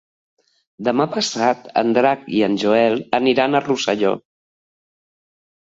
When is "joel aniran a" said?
2.63-3.63